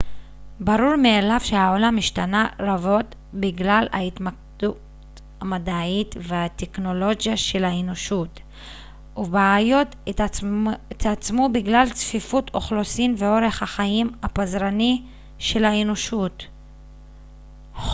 ברור 0.59 0.95
מאליו 0.95 1.39
שהעולם 1.39 1.97
השתנה 1.97 2.47
רבות 2.59 3.15
בגלל 3.33 3.87
ההתקדמות 3.91 4.31
המדעית 5.41 6.15
והטכנולוגית 6.21 7.21
של 7.35 7.63
האנושות 7.65 8.39
ובעיות 9.17 9.87
התעצמו 10.91 11.49
בגלל 11.53 11.87
צפיפות 11.93 12.51
אוכלוסין 12.53 13.15
ואורח 13.17 13.63
החיים 13.63 14.09
הפזרני 14.23 15.01
של 15.39 15.65
האנושות 15.65 16.43